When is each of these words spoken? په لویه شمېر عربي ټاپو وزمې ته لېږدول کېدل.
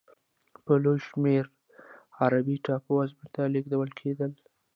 په 0.65 0.73
لویه 0.83 1.03
شمېر 1.07 1.43
عربي 2.21 2.57
ټاپو 2.65 2.91
وزمې 2.97 3.27
ته 3.33 3.41
لېږدول 3.53 3.89
کېدل. 3.99 4.31